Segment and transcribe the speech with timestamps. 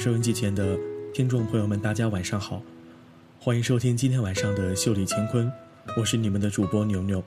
[0.00, 0.78] 收音机前的
[1.12, 2.62] 听众朋友们，大家晚上好，
[3.38, 5.46] 欢迎收听今天晚上的《秀里乾坤》，
[5.94, 7.22] 我是你们的主播牛牛。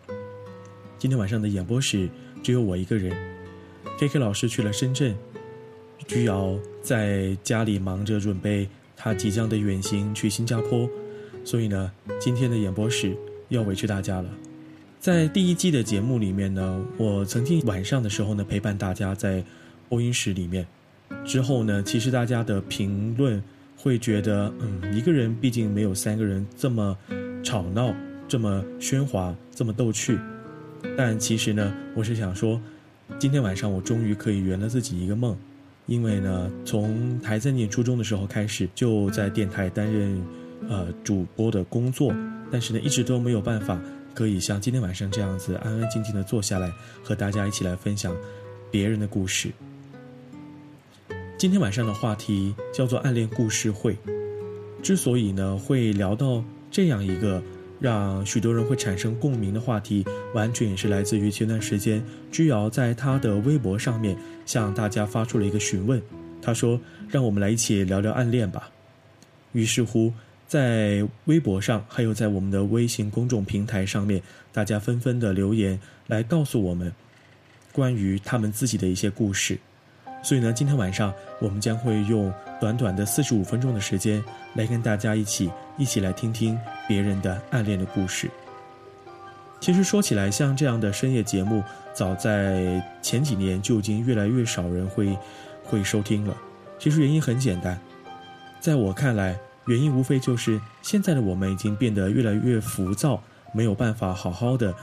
[0.98, 2.10] 今天晚上的演播室
[2.42, 3.16] 只有我一个人
[4.00, 5.16] ，K K 老师去了深圳，
[6.08, 10.90] 居瑶在家里忙着准备他即将的远行去新加坡，
[11.46, 13.16] 所以呢，今天的演播室
[13.50, 14.28] 要委屈大家了。
[15.00, 19.44] 在第一季的节目里面呢，我曾经晚上的时候呢陪伴大家在
[19.88, 20.66] 播音室里面。
[21.26, 23.42] 之后呢，其实大家的评论
[23.78, 26.98] 会觉得，嗯，一个人毕竟没有三个人这么
[27.44, 27.94] 吵闹、
[28.28, 30.18] 这么喧哗、这么逗趣。
[30.98, 32.60] 但其实呢，我是想说，
[33.18, 35.38] 今天晚上我终于可以圆了自己一个梦，
[35.86, 40.22] 因为呢，从还在念初中的时候开始，就在电台担任
[40.70, 42.14] 呃主播的工作，
[42.52, 43.80] 但是呢，一直都没有办法
[44.14, 48.16] 可以像今天晚上这样子安安静静的坐下来和大家一起来分享
[48.70, 49.52] 别人的故事。
[51.44, 53.98] 今天晚上的话题叫做暗恋故事会。
[54.82, 56.42] 之所以呢会聊到
[56.72, 57.44] 这样一个
[57.82, 66.02] 让许多人会产生共鸣的话题，完全也是来自于前段时间居瑶在他的微博上面向大家发出了一个询问。
[66.42, 66.80] 他说
[67.12, 68.72] ：“让我们来一起聊聊暗恋吧。”
[69.52, 70.14] 于是乎，
[70.48, 74.24] 在微博上还有在我们的微信公众平台上面，
[74.54, 75.78] 大家纷纷的留言
[76.08, 76.94] 来告诉我们
[77.74, 79.60] 关于他们自己的一些故事。
[80.24, 84.24] 所以呢，今天晚上我们将会用短短的四十五分钟的时间，
[84.56, 86.58] 来跟大家一起一起来听听
[86.88, 88.32] 别人的暗恋的故事。
[89.60, 91.62] 其实说起来，像这样的深夜节目，
[91.94, 95.18] 早在前几年就已经越来越少人会
[95.62, 96.36] 会收听了。
[96.80, 97.78] 其实原因很简单，
[98.62, 103.22] 在我看来，原因无非就是现在的我们已经变得越来越浮躁，
[103.54, 104.74] 没有办法好好的、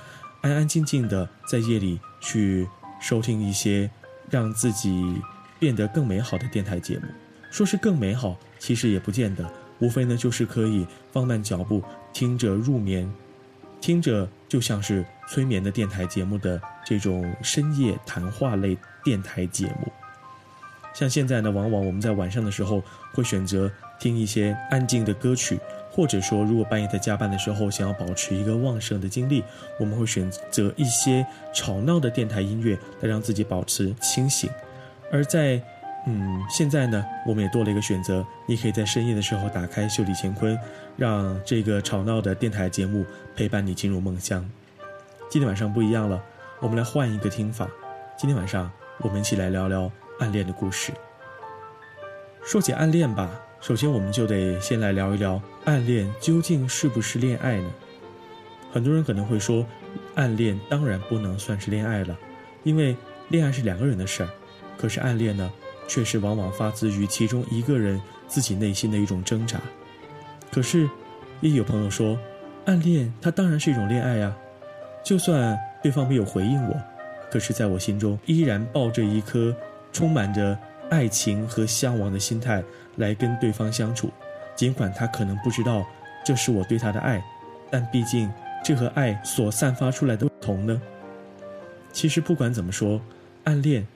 [0.43, 2.69] 安安静静的在夜里去
[3.01, 3.91] 收听一些。
[4.31, 5.21] 让自己
[5.59, 7.03] 变得更美好的电台节目，
[7.51, 9.45] 说是更美好，其实也不见得，
[9.81, 11.83] 无非呢就是可以放慢脚步，
[12.13, 13.13] 听着入眠，
[13.81, 19.93] 听着就像是催眠的电台节目的这种深夜谈话类电台节目。
[20.95, 25.59] 像现在呢，往往我们在晚上的时候会选择听一些安静的歌曲。
[25.91, 29.43] 或者说，如果半夜在加班的时候想要保持一个旺盛的精力，
[29.79, 34.49] 我们会选择一些吵闹的电台音乐来让自己保持清醒。
[35.13, 35.61] 而在，
[36.07, 40.57] 嗯，现在呢，我们也多了一个选择，你可以在深夜的时候打开《秀丽乾坤》，
[40.97, 44.49] 让这个吵闹的电台节目陪伴你进入梦乡。
[45.29, 46.23] 今天晚上不一样了，
[46.61, 47.69] 我们来换一个听法。
[48.17, 49.91] 今天晚上，我们一起来聊聊
[50.21, 50.93] 暗恋的故事。
[52.45, 53.29] 说起暗恋吧。
[53.61, 57.71] 首先，我们就得先来聊一聊暗恋究竟是不是恋爱呢？
[58.73, 59.67] 很多人可能会说，
[60.15, 62.19] 暗恋当然不能算是恋爱了，
[62.63, 62.97] 因为
[63.29, 64.31] 恋爱是两个人的事儿。
[64.79, 65.53] 可是暗恋呢，
[65.87, 69.61] 却是往往发自于其中一个人自己内心的一种挣扎。
[70.51, 70.89] 可是，
[71.43, 72.19] 也有朋友说，
[72.65, 74.35] 暗恋它当然是一种恋爱呀，
[75.05, 76.75] 就算对方没有回应我，
[77.31, 79.55] 可是在我心中依然抱着一颗
[79.93, 80.57] 充满着。
[80.91, 82.65] 爱情和向往的心态
[82.97, 84.11] 来跟对方相处，
[84.57, 85.87] 尽管他可能不知道
[86.25, 87.23] 这是我对他的爱，
[87.71, 88.31] 但毕竟
[88.65, 90.81] 这和爱所散发出来的不同呢。
[91.93, 93.01] 其实不管怎么说，
[93.45, 93.87] 暗恋，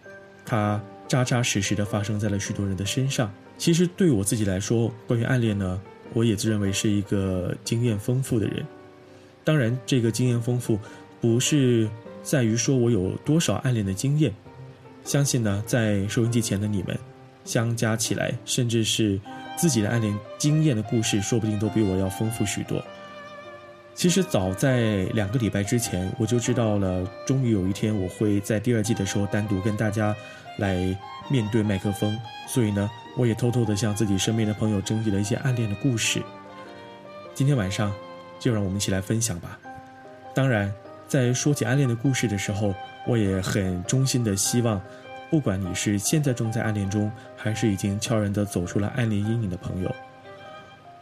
[0.45, 3.33] 它扎扎实实的发生在了许多人的身上。
[3.57, 5.81] 其实对我自己来说，关于暗恋呢，
[6.13, 8.65] 我也自认为是一个经验丰富的人。
[9.45, 10.79] 当然，这个经验丰富，
[11.21, 11.89] 不是
[12.23, 14.33] 在于说我有多少暗恋的经验。
[15.05, 16.99] 相信呢，在收音机前的你们，
[17.45, 19.21] 相加起来，甚至是
[19.57, 22.83] 自己的暗恋经验的故事，说不定都比我要丰富许多。
[23.95, 30.15] 其实早在两个礼拜之前，我就知道了，终于有一天我会在第二季的时候单独跟大家
[30.59, 30.77] 来
[31.31, 32.19] 面对麦克风。
[32.49, 36.21] 所以呢，我也偷偷的向自己身边的朋友征集了一些暗恋的故事。
[37.35, 37.93] 今天晚上，
[38.41, 39.59] 就让我们一起来分享吧。
[40.35, 40.73] 当然，
[41.07, 42.75] 在说起暗恋的故事的时候，
[43.07, 44.81] 我也很衷心的希望，
[45.35, 49.93] 不管你是现在正在暗恋中，还是已经悄然的走出了暗恋阴影的朋友，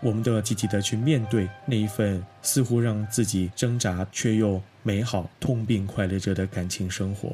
[0.01, 7.31] 我们都要积极的去面对那一份似乎让自己挣扎却又美好、痛并快乐着的感情生活。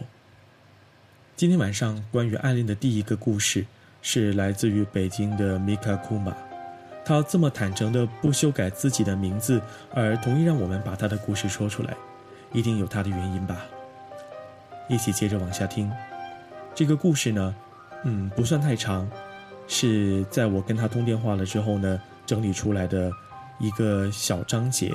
[1.37, 3.65] 今天晚上关于暗恋的第一个故事，
[4.03, 6.37] 是来自于北京的米卡库玛，
[7.05, 9.63] 他这么坦诚的不修改自己的名字，
[9.95, 11.97] 而同意让我们把他的故事说出来，
[12.53, 13.65] 一定有他的原因吧。
[14.89, 15.89] 一起接着往下听，
[16.75, 17.55] 这个故事呢，
[18.05, 19.11] 嗯，不算太长，
[19.67, 23.13] 是在我跟他通电话了之后呢，整理出来的
[23.59, 24.93] 一个小章节。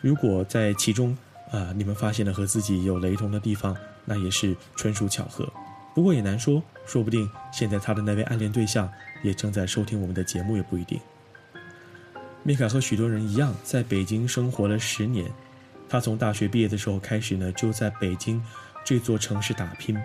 [0.00, 1.16] 如果在其中
[1.52, 5.48] 啊，你们发现了和自己有雷同的地方，那也是纯属巧合。
[5.94, 8.90] 不过也难说，说不定现在他的那位暗恋对象
[9.22, 10.98] 也正在收听我们的节目，也不一定。
[12.42, 15.30] 米卡和许多人一样，在北京生活了十年。
[15.88, 18.42] 他从大学毕业的时候开始呢，就在北京
[18.82, 19.96] 这座城市打拼。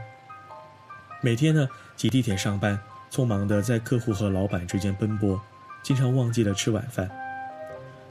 [1.21, 2.79] 每天呢，挤地铁上班，
[3.11, 5.39] 匆忙的在客户和老板之间奔波，
[5.83, 7.09] 经常忘记了吃晚饭。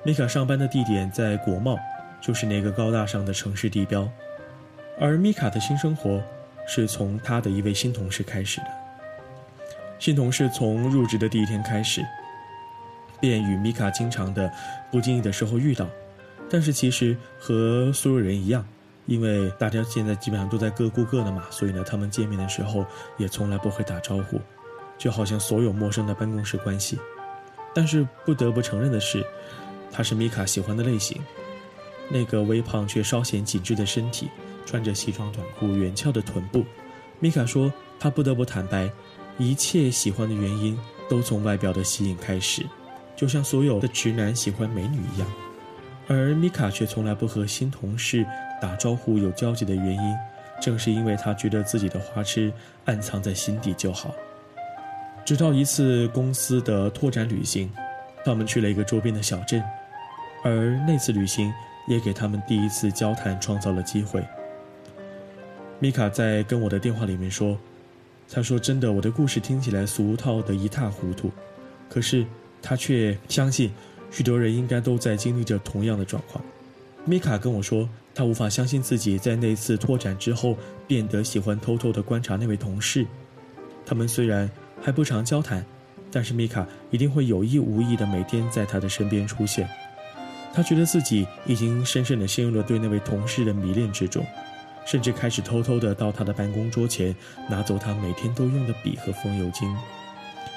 [0.05, 1.79] 米卡上班的地点在国贸，
[2.21, 4.09] 就是那个高大上的城市地标。
[5.01, 6.23] 而米卡的新生活。
[6.69, 8.67] 是从他的一位新同事开始的。
[10.01, 12.05] 新同事从入职的第一天开始，
[13.21, 14.53] 便与米卡经常的
[14.91, 15.87] 不经意的时候遇到，
[16.51, 18.67] 但是其实和所有人一样，
[19.07, 22.85] 因为大家现在基本上都在各顾各的嘛，所以呢，他们见面的时候
[23.17, 24.41] 也从来不会打招呼，
[24.99, 26.99] 就好像所有陌生的办公室关系。
[27.75, 29.25] 但是不得不承认的是，
[29.91, 31.21] 他是米卡喜欢的类型，
[32.09, 34.29] 那个微胖却稍显紧致的身体。
[34.69, 36.65] 穿着西装短裤，圆翘的臀部，
[37.21, 38.91] 米卡说：“她不得不坦白，
[39.39, 40.77] 一切喜欢的原因
[41.09, 42.67] 都从外表的吸引开始，
[43.15, 45.46] 就像所有的直男喜欢美女一样。
[46.09, 48.25] 而米卡却从来不和新同事
[48.61, 50.17] 打招呼有交集的原因，
[50.61, 52.53] 正是因为他觉得自己的花痴
[52.85, 54.15] 暗藏在心底就好。
[55.25, 57.71] 直到一次公司的拓展旅行，
[58.25, 59.63] 他们去了一个周边的小镇，
[60.45, 61.53] 而那次旅行
[61.89, 64.25] 也给他们第一次交谈创造了机会。”
[65.81, 67.59] 米卡在跟我的电话里面说
[68.33, 71.31] ：“他说真的，我的故事听起来俗套的一塌糊涂，
[71.89, 72.25] 可是
[72.63, 73.73] 他却相信
[74.17, 76.43] 许多人应该都在经历着同样的状况。”
[77.05, 83.07] 米卡跟我说，他无法相信自己在那次拓展之后变得喜欢偷偷的观察那位同事。
[83.85, 84.51] 他们虽然
[84.83, 85.63] 还不常交谈，
[86.11, 89.69] 但是米卡一定会有意无意的每天在他的身边出现。
[90.55, 94.25] 他觉得自己已经深深的陷入了对那位同事的迷恋之中。
[94.87, 97.13] 甚至开始偷偷的到他的办公桌前
[97.51, 99.69] 拿走他每天都用的笔和风油精，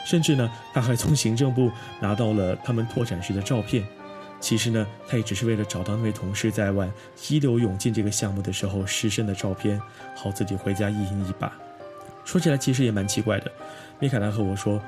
[0.10, 1.72] 甚至呢，他还从行政部
[2.02, 3.86] 拿到了他们拓展时的照片。
[4.40, 9.80] 其实呢，他也只是为了找到那位同事在玩激流勇进这个项目的时候失身的照片，
[10.16, 11.54] 好自己回家一印一把。
[12.26, 13.52] 说起来其实也蛮奇怪的，
[14.00, 14.82] 米卡达和我说，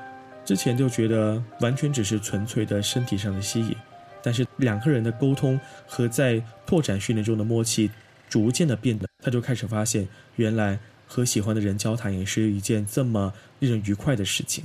[0.43, 3.75] 之前就觉得完全只是纯粹的身体上的吸引，
[4.23, 7.91] 但是两个人的沟通和在拓展训练中的默契。
[8.27, 10.07] 逐渐的变得，他就开始发现，
[10.37, 14.63] 原来和喜欢的人交谈也是一件这么令人愉快的事情。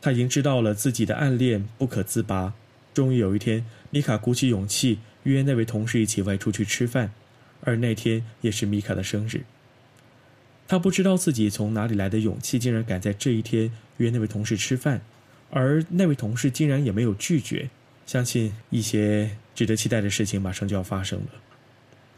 [0.00, 2.54] 他已经知道了自己的暗恋不可自拔。
[2.92, 7.12] 终于有一天，米卡鼓起勇气约那位同事一起外出去吃饭，
[7.62, 9.42] 而那天也是米卡的生日。
[10.66, 15.02] 他不知道自己从哪里来的勇气，竟然敢在这一天约那位同事吃饭，
[15.50, 17.68] 而那位同事竟然也没有拒绝。
[18.06, 21.26] 相信一些值得期待的事情马上就要发生了。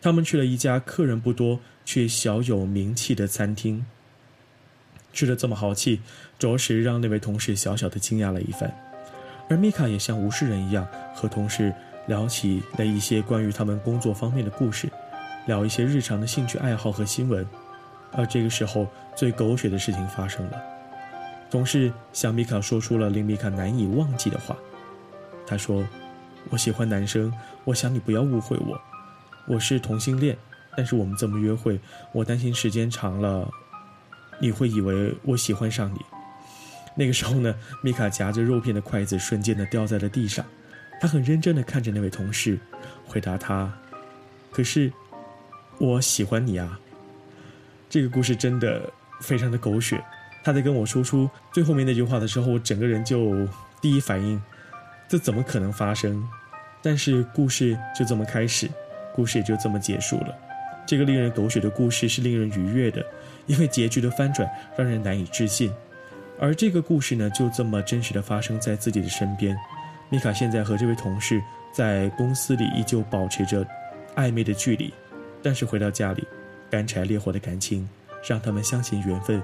[0.00, 3.84] 他们去了一家客人不多却小有名气的餐厅，
[5.12, 6.00] 吃的这么豪气，
[6.43, 8.69] 着实让那位同事小小的惊讶了一番。
[9.49, 10.85] 而米卡也像无事人一样
[11.15, 11.73] 和同事
[12.09, 14.89] 聊起了一些关于他们工作方面的故事，
[15.47, 17.46] 聊一些日常的兴趣爱好和新闻。
[18.11, 20.61] 而这个时候，最狗血的事情发生了，
[21.49, 24.56] 同事向米卡说出了令米卡难以忘记的话。
[25.46, 25.87] 他说
[26.51, 27.32] ：“我喜欢男生，
[27.63, 28.77] 我想你不要误会我。”
[29.46, 30.37] 我是同性恋，
[30.77, 31.79] 但是我们这么约会，
[32.13, 33.49] 我担心时间长了，
[34.41, 36.01] 你会以为我喜欢上你。
[36.94, 40.44] 那个时候呢，米卡夹着肉片的筷子瞬间的掉在了地上，
[41.01, 42.58] 他很认真的看着那位同事，
[43.06, 43.72] 回答他
[44.53, 44.93] ：“可是，
[45.79, 46.79] 我喜欢你啊。”
[47.89, 48.82] 这个故事真的
[49.20, 50.03] 非常的狗血。
[50.44, 53.46] 他在跟我说出最后面那句话的时候，我整个人就
[53.81, 54.43] 第一反应，
[55.08, 56.22] 这怎么可能发生？
[56.82, 58.69] 但是故事就这么开始。
[59.15, 60.34] 故事也就这么结束了。
[60.87, 63.05] 这个令人狗血的故事是令人愉悦的，
[63.46, 65.70] 因为结局的翻转让人难以置信。
[66.43, 69.56] 而这个故事呢，就这么真实的发生在自己的身边。
[70.08, 71.41] 米卡现在和这位同事
[71.72, 73.65] 在公司里依旧保持着
[74.17, 74.93] 暧昧的距离，
[75.41, 76.27] 但是回到家里，
[76.69, 77.89] 干柴烈火的感情
[78.29, 79.41] 让他们相信缘分，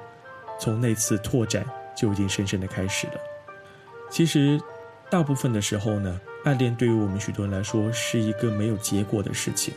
[0.58, 1.64] 从那次拓展
[1.96, 3.12] 就已经深深的开始了。
[4.10, 4.60] 其实，
[5.08, 6.20] 大部分的时候呢。
[6.44, 9.74] 暗恋对于我们许多人来说是一个没有结果的事情。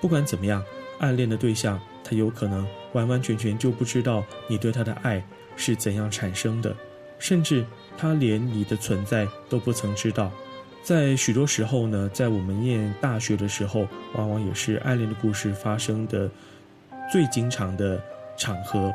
[0.00, 0.64] 不管怎么样，
[1.00, 5.22] 暗恋的对象他有可能完完全全就不知道你对他的爱
[5.56, 6.74] 是怎样产生的，
[7.18, 7.64] 甚至
[7.96, 10.30] 他连你的存在都不曾知道。
[10.82, 16.28] 在许多时候呢，在我们念大学的时候，往往也是暗恋的故事发生的
[17.10, 18.02] 最经常的
[18.36, 18.92] 场合，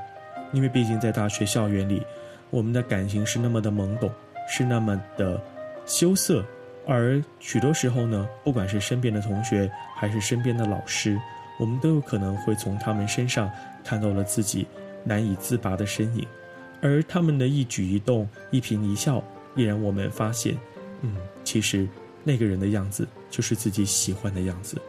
[0.52, 2.04] 因为毕竟在大学校园里，
[2.50, 4.12] 我们的感情是那么的懵懂，
[4.50, 5.42] 是那么的
[5.86, 6.44] 羞涩。
[6.86, 11.18] 而许多时候呢，不管是身边的同学，还是身边的老师，
[11.60, 13.50] 我们都有可能会从他们身上
[13.84, 14.68] 看到了自己
[15.04, 16.26] 难以自拔的身影，
[16.82, 19.24] 而他们的一举一动、一颦一笑，
[19.56, 20.58] 也让我们发现，
[21.02, 21.88] 嗯，其实
[22.24, 24.82] 那个人的样子就是自己喜欢的样子。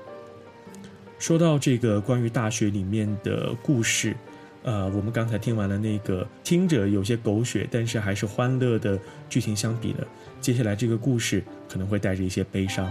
[1.18, 4.14] 说到这个关于大学里面的故事，
[4.62, 10.06] 呃，我们刚才听完了那个听着有些狗血，但是还是欢乐的剧情相比呢，
[10.40, 12.88] 接下来这个故事可能会带着一些悲伤。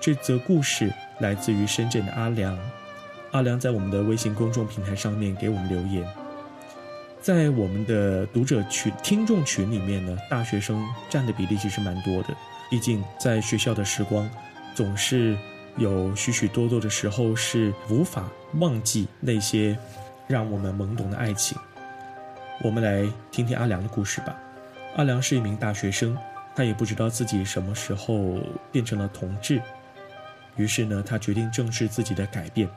[0.00, 2.58] 这则故事来自于深圳的阿良，
[3.32, 6.06] 阿良在我们的微信公众平台上面给我们留言，
[7.20, 12.28] 在我们的读者群、听众群里面呢，大学生占的比例其实蛮多的，
[12.70, 14.28] 毕竟在学校的时光，
[14.74, 15.36] 总是
[15.76, 19.76] 有许许多多的时候是无法忘记那些
[20.26, 21.58] 让我们懵懂的爱情。
[22.62, 24.36] 我们来听听阿良的故事吧。
[24.96, 26.16] 阿良是一名大学生，
[26.54, 28.38] 他也不知道自己什么时候
[28.72, 29.60] 变成了同志。
[30.56, 32.68] 于是呢，他决定正视自己的改变。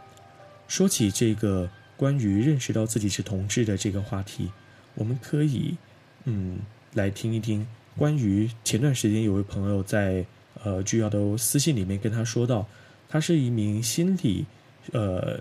[0.67, 1.69] 说起这个
[2.01, 4.49] 关于认识到自己是同志的这个话题，
[4.95, 5.77] 我们可以，
[6.23, 6.57] 嗯，
[6.95, 10.25] 来听一听关于前段时间有位朋友在
[10.63, 12.67] 呃巨要的私信里面跟他说到，
[13.07, 14.47] 他是一名心理，
[14.93, 15.39] 呃，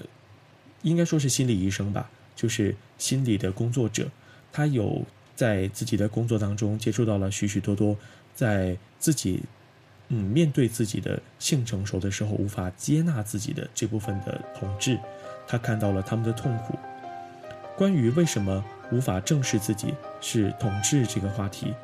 [0.83, 4.11] 应该说是心理医生吧，就是心理的工作者。
[4.53, 5.03] 他有
[5.35, 7.97] 在自己的工作当中接触到了许许多多
[8.35, 9.41] 在自己。
[10.13, 14.99] 嗯，面对自己的性成熟的时候无法接纳自己的这部分的同志，
[15.51, 16.79] 他看到了他们的痛苦。
[17.77, 21.75] 关于为什么无法正视自己是同志这个话题，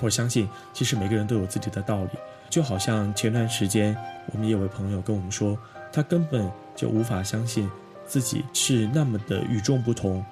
[0.00, 2.10] 我相信其实每个人都有自己的道理。
[2.50, 3.96] 就好像前段时间
[4.32, 5.56] 我们有位朋友跟我们说，
[5.92, 7.70] 他根本就无法相信
[8.06, 10.24] 自己是那么的与众不同。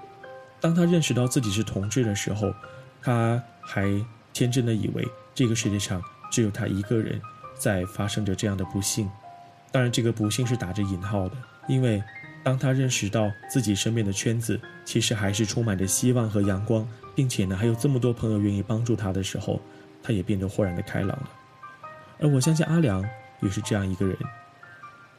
[0.60, 2.52] 当他认识到自己是同志的时候，
[3.00, 3.88] 他还
[4.32, 6.02] 天真的以为这个世界上。
[6.30, 7.20] 只有他一个人
[7.58, 9.10] 在发生着这样的不幸，
[9.72, 11.34] 当然这个不幸是打着引号的，
[11.66, 12.00] 因为
[12.42, 19.60] 当他认识到自己身边的圈子其实还是充满着希望和阳光，并且呢还有这么多朋友愿意帮助他的时候，
[20.02, 21.30] 他也变得豁然的开朗了。
[22.18, 23.04] 而我相信阿良
[23.40, 24.16] 也是这样一个人，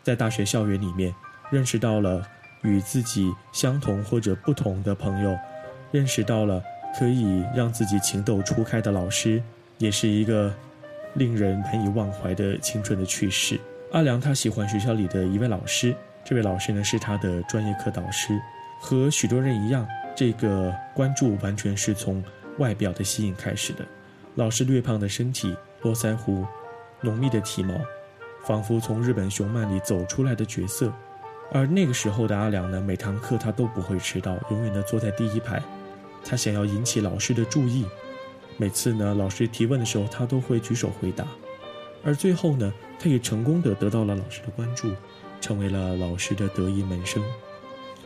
[0.03, 1.13] 在大学校园里面
[1.49, 2.27] 认识到了
[2.63, 5.37] 与自己相同或者不同的朋友，
[5.91, 6.63] 认识到了
[6.97, 9.41] 可以让自己情窦初开的老师，
[9.77, 10.53] 也是一个。
[11.15, 13.59] 令人难以忘怀的青春的趣事。
[13.91, 15.93] 阿良他喜欢学校里的一位老师，
[16.31, 18.41] 这位老师呢是他的专业课导师。
[18.79, 19.85] 和许多人一样，
[20.15, 22.23] 这个关注完全是从
[22.57, 23.85] 外表的吸引开始的。
[24.35, 26.45] 老师略胖的身体、络腮胡、
[27.01, 27.73] 浓密的体毛，
[28.45, 30.89] 仿佛从日本熊漫里走出来的角色。
[31.51, 35.61] 而那个时候的阿良呢，每堂课他都不会迟到，永远的坐在第一排。
[36.23, 37.85] 他想要引起老师的注意。
[38.55, 41.27] 每次呢，老师提问的时候，他都会举手回答，
[42.05, 44.93] 而最后呢，他也成功的得到了老师的关注，
[45.41, 47.21] 成为了老师的得意门生。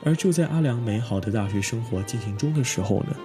[0.04, 3.16] 而就在阿良美好的大学生活进行中的时候呢，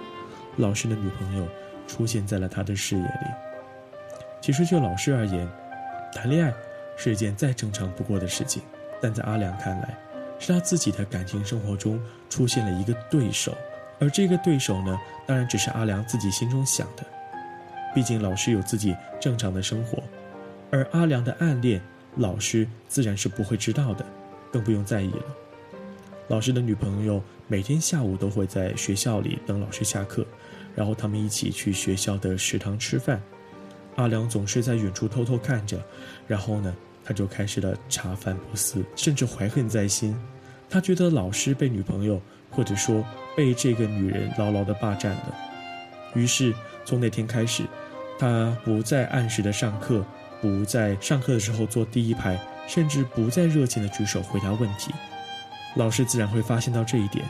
[0.57, 1.47] 老师的女朋友
[1.87, 3.27] 出现在了他的视野里。
[4.41, 5.47] 其实就老师而言，
[6.13, 6.53] 谈恋爱
[6.97, 8.61] 是一件再正常不过的事情，
[8.99, 9.95] 但在阿良看来，
[10.39, 13.55] 是他自己的感情生活中出现了一个对手。
[13.99, 17.03] 而这个对手呢，当然只是阿良自己心中想的。
[17.93, 20.01] 毕竟老师有自己正常的生活，
[20.71, 21.79] 而阿良的暗恋，
[22.15, 24.05] 老师自然是不会知道的，
[24.51, 25.23] 更不用在意了。
[26.27, 30.25] 老师的女朋友每天下午都会在学校里等老师下课，
[30.75, 33.21] 然后他们一起去学校的食堂吃饭。
[33.95, 35.81] 阿良总是在远处偷偷看着，
[36.27, 40.15] 然后呢，他就开始了茶饭不思，甚至怀恨在心。
[40.69, 42.21] 他觉得老师被女朋友。
[42.53, 43.01] 或者说
[43.33, 45.35] 被这个女人牢牢地霸占了，
[46.13, 46.53] 于是
[46.83, 47.63] 从那天开始，
[48.19, 50.05] 他不再按时的上课，
[50.41, 54.91] 不在上课的时候坐第一排，甚至不再热情的举手回答问题。
[55.75, 57.23] 老师自然会发现到这一点，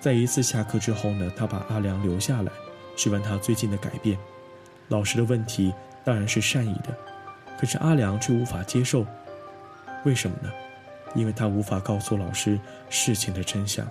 [0.00, 2.50] 在一次下课之后呢，他把阿良留下来，
[2.96, 4.18] 询问他最近的改变。
[4.88, 5.72] 老师的问题
[6.04, 6.96] 当然是善意的，
[7.60, 9.06] 可是阿良却无法接受。
[10.04, 10.50] 为什么呢？
[11.14, 12.58] 因为他无法告诉老师
[12.88, 13.86] 事情的真相。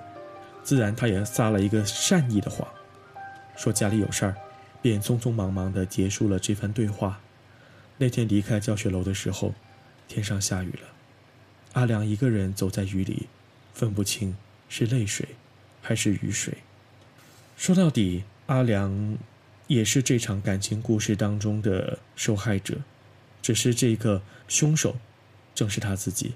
[0.64, 2.68] 自然，他也撒了一个善意的谎，
[3.56, 4.36] 说家里有事儿，
[4.82, 7.20] 便匆匆忙忙地结束了这番对话。
[7.98, 9.54] 那天离开教学楼的时候，
[10.08, 10.88] 天上下雨了，
[11.74, 13.28] 阿良一个人走在雨里，
[13.74, 14.36] 分不清
[14.68, 15.30] 是泪水
[15.82, 16.58] 还是雨水。
[17.56, 19.18] 说到底，阿良
[19.68, 22.80] 也是这场感情故事当中的受害者，
[23.42, 24.98] 只是这个凶手
[25.54, 26.34] 正是他自己。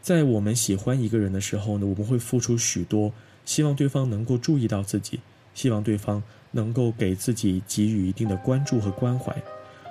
[0.00, 3.12] 在我们喜欢一个人的时候呢，我们会付出许多，
[3.44, 5.18] 希望对方能够注意到自己，
[5.54, 6.22] 希望对方
[6.52, 9.36] 能够给自己给予一定的关注和关怀。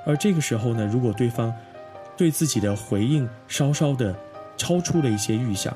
[0.05, 1.53] 而这个时候呢，如果对方
[2.15, 4.15] 对自己的回应稍稍的
[4.55, 5.75] 超出了一些预想，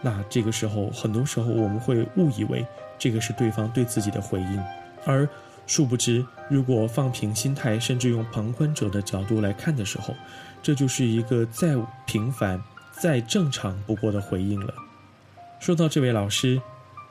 [0.00, 2.66] 那这个时候，很多时候我们会误以为
[2.98, 4.62] 这个是对方对自己的回应，
[5.04, 5.28] 而
[5.66, 10.14] 殊不知，如果放平心态，甚至用旁观者的角度来看的时候，
[10.62, 12.60] 这就是一个再平凡、
[12.90, 14.72] 再正常不过的回应了。
[15.60, 16.60] 说到这位老师，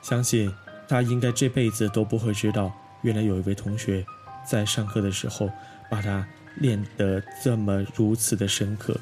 [0.02, 0.52] 相信
[0.88, 2.72] 他应该这辈子都不会知道，
[3.02, 4.04] 原来有一位同学
[4.44, 5.50] 在上课的时候
[5.90, 6.26] 把他
[6.60, 8.98] 练得这么如此的深刻，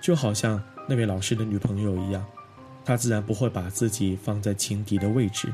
[0.00, 2.24] 就好像那位老师的女朋友一样。
[2.84, 5.52] 他自然不会把自己放在情敌的位置，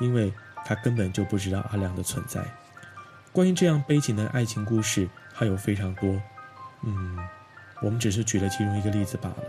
[0.00, 0.30] 因为
[0.66, 2.42] 他根本就不知道阿良的存在。
[3.32, 6.20] 关于这样悲情的爱情故事还有非常多，
[6.82, 7.16] 嗯，
[7.80, 9.44] 我们只是举了其中一个例子罢了。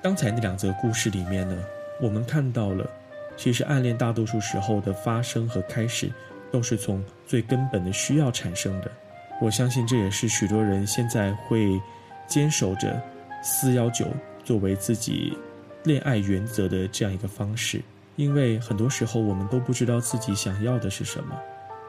[0.00, 1.56] 刚才那两则故事里面呢，
[2.00, 2.88] 我们看到了，
[3.36, 6.12] 其实暗恋大多数时候的发生和开始，
[6.52, 8.90] 都是从最根本的需要产生的。
[9.42, 11.80] 我相信这也是许多人现在会
[12.28, 13.02] 坚守着
[13.42, 14.06] 四幺九
[14.44, 15.36] 作为自己。
[15.82, 17.82] 恋爱原则的这样一个方式，
[18.14, 21.36] 因为很多时候我们都不知道自己想要的是什么，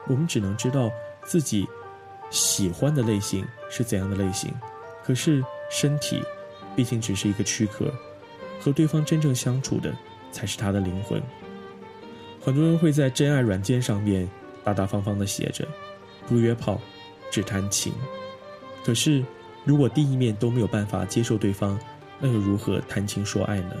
[0.08, 0.90] 我们只能知道
[1.22, 1.64] 自己
[2.28, 4.52] 喜欢的类型是怎样的类型。
[5.04, 6.20] 可是身体
[6.74, 7.88] 毕竟只是一个躯壳，
[8.60, 9.94] 和对方真正相处的
[10.32, 11.22] 才是他的灵魂。
[12.42, 14.28] 很多人会在真爱软件上面
[14.64, 15.64] 大大方方的写着
[16.26, 16.80] “不约炮，
[17.34, 17.92] 只谈情”，
[18.84, 19.24] 可是
[19.64, 21.78] 如果第一面都没有办法接受对方。
[22.20, 23.74] 那又如何谈情说爱呢？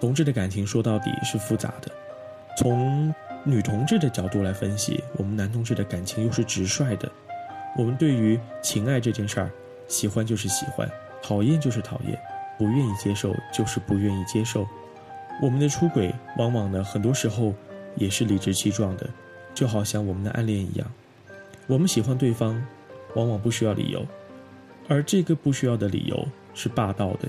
[0.00, 1.90] 同志的感情说到底是复杂的。
[2.56, 3.12] 从
[3.44, 7.10] 女同志的角度来分析，我们男同志的感情又是直率的。
[7.76, 9.50] 我们对于情爱这件事儿，
[9.88, 10.88] 喜欢就是喜欢，
[11.20, 12.16] 讨厌就是讨厌，
[12.56, 14.64] 不愿意接受就是不愿意接受。
[15.42, 17.52] 我们的出轨往往呢，很多时候
[17.96, 19.10] 也是理直气壮的，
[19.54, 20.90] 就好像我们的暗恋一样。
[21.66, 22.64] 我们喜欢对方，
[23.14, 24.06] 往往不需要理由，
[24.88, 27.28] 而这个不需要的理由是霸道的。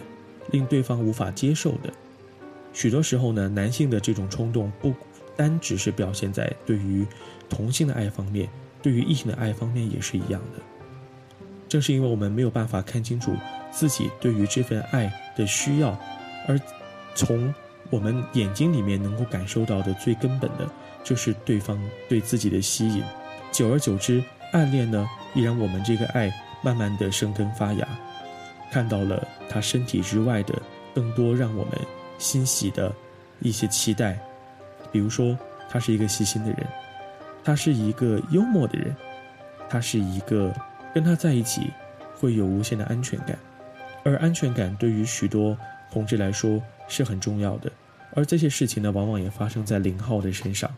[0.51, 1.89] 令对方无法接受的，
[2.73, 4.93] 许多时候呢，男性的这种冲动不
[5.37, 7.07] 单只是表现在对于
[7.49, 8.49] 同性的爱方面，
[8.81, 10.61] 对于异性的爱方面也是一样的。
[11.69, 13.33] 正是因为我们没有办法看清楚
[13.71, 15.97] 自己对于这份爱的需要，
[16.45, 16.59] 而
[17.15, 17.51] 从
[17.89, 20.69] 我们眼睛里面能够感受到的最根本的，
[21.05, 23.01] 就是对方对自己的吸引。
[23.49, 27.87] 久而久之，暗恋呢，也让我们这个爱慢慢的生根发芽。
[28.71, 30.59] 看到了他身体之外的
[30.95, 31.73] 更多让我们
[32.17, 32.91] 欣喜的
[33.39, 34.17] 一些期待，
[34.91, 35.37] 比如说
[35.69, 36.65] 他是一个细心的人，
[37.43, 38.95] 他是一个幽默的人，
[39.69, 40.51] 他是一个
[40.93, 41.69] 跟他在一起
[42.15, 43.37] 会有无限的安全感，
[44.03, 45.55] 而安全感对于许多
[45.91, 47.71] 同志来说是很重要的，
[48.15, 50.73] 而这些事情呢，往往也发生在零号的身上，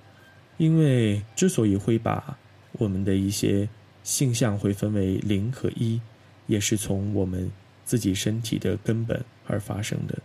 [0.58, 2.38] 因为之所以会把
[2.74, 3.68] 我们的一些
[4.06, 6.00] 性向会分为零和一，
[6.48, 7.52] 也是从我们。
[7.88, 10.18] 自己身体的根本而发生的，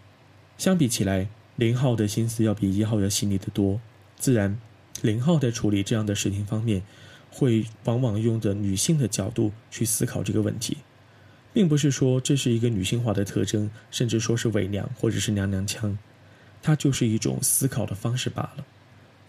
[0.56, 3.78] 相比起来，零号的心思要比一号要细腻得多。
[4.16, 4.58] 自然，
[5.02, 6.82] 零号在处理这样的事情方面，
[7.30, 10.78] 会往往用着女性的角度去思考这个问题，
[11.52, 15.98] 并不是说这是一个女性化的特征，甚至说是伪娘或者是娘娘腔，
[16.62, 18.64] 它就是一种思考的方式罢了。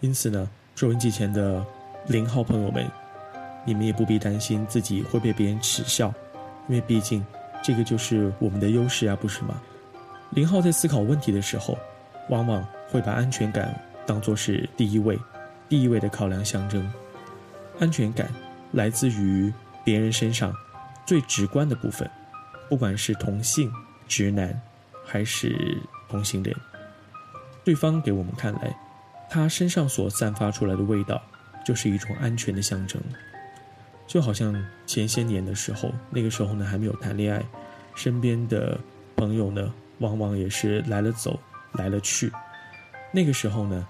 [0.00, 1.62] 因此呢，收音机前的
[2.08, 2.90] 零号朋友们，
[3.64, 6.12] 你们也不必担心自己会被别人耻笑，
[6.68, 7.24] 因为毕竟。
[7.64, 9.62] 这个就是我们的优势啊，不是吗？
[10.30, 11.78] 林浩在思考问题的时候，
[12.28, 13.72] 往往会把安全感
[14.04, 15.16] 当作是第一位、
[15.68, 16.92] 第一位的考量象征。
[17.78, 18.28] 安全感
[18.72, 19.52] 来自于
[19.84, 20.52] 别人身上
[21.06, 22.10] 最直观的部分，
[22.68, 23.72] 不管是同性、
[24.08, 24.60] 直男，
[25.06, 26.56] 还是同性恋，
[27.62, 28.76] 对方给我们看来，
[29.30, 31.22] 他身上所散发出来的味道，
[31.64, 33.00] 就是一种安全的象征。
[34.12, 37.42] 就好像前些年的时候，那个时候呢还没有谈恋爱，
[37.94, 38.78] 身边的
[39.16, 41.40] 朋友呢往往也是来了走，
[41.72, 42.30] 来了去。
[43.10, 43.88] 那个时候呢，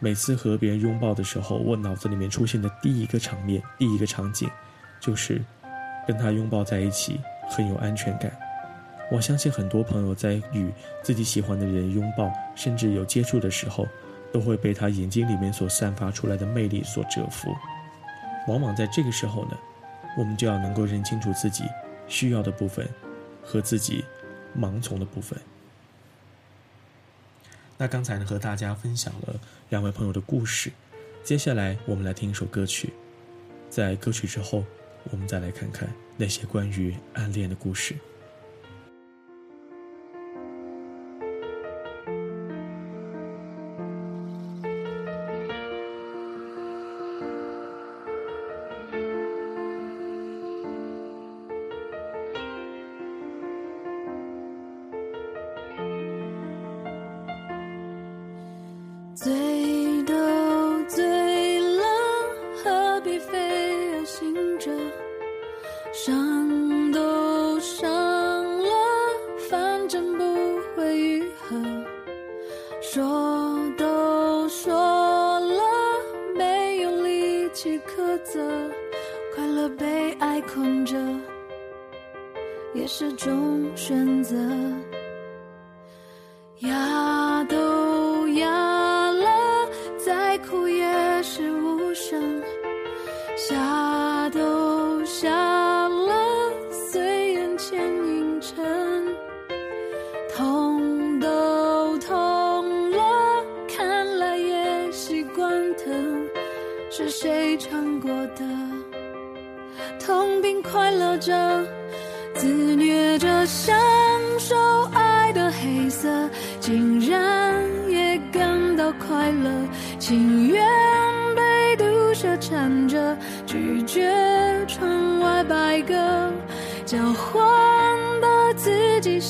[0.00, 4.50] 每次和别人拥抱的时候，我脑子里面出现的第一个场面、第一个场景，
[4.98, 5.40] 就是
[6.08, 8.36] 跟他拥抱在一起，很有安全感。
[9.12, 10.72] 我相信很多朋友在与
[11.04, 13.86] 自己喜欢的人拥抱，甚至有接触的时候，
[14.32, 17.54] 都会被他眼睛里面所散发出来的魅力所折服。
[18.48, 19.58] 往往在这个时候呢，
[20.16, 21.64] 我们就要能够认清楚自己
[22.08, 22.88] 需要的部分
[23.42, 24.04] 和自己
[24.58, 25.38] 盲从的部分。
[27.78, 30.70] 那刚才呢，和大家分享了两位朋友的故事，
[31.24, 32.92] 接下来我们来听一首歌曲，
[33.68, 34.64] 在歌曲之后，
[35.10, 37.96] 我们再来看看那些关于暗恋的故事。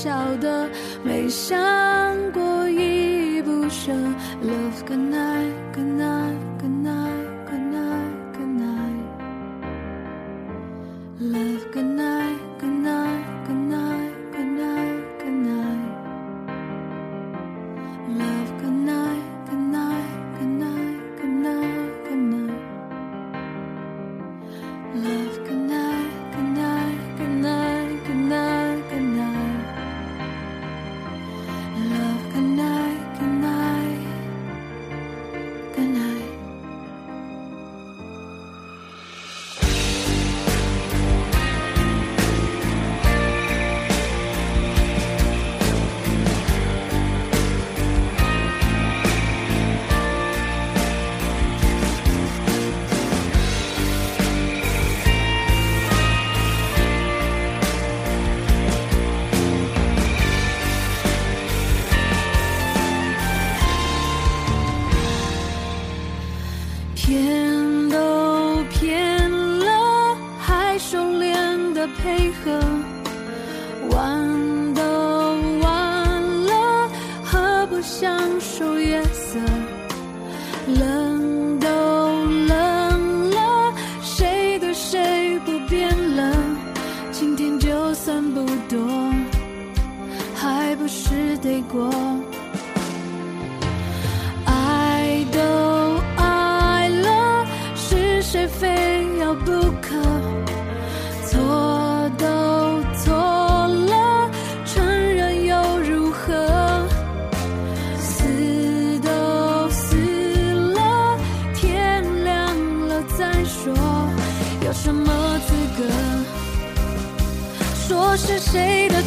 [0.02, 0.10] 晓
[0.40, 0.68] 得
[1.04, 2.01] 没想
[67.04, 72.81] 骗都骗了，还熟练的配合。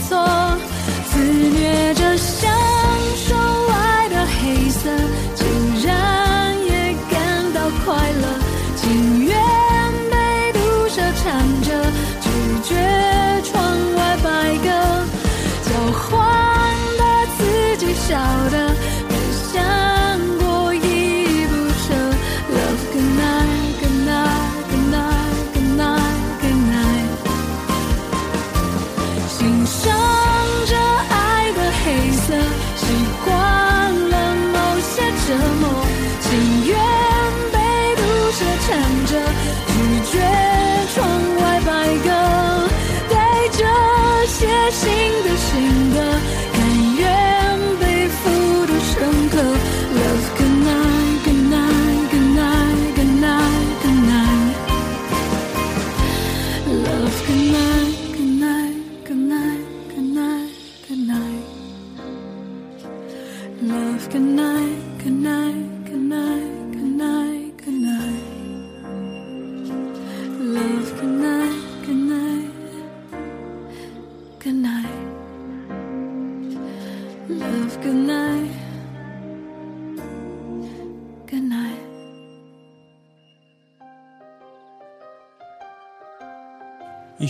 [0.01, 0.44] 错。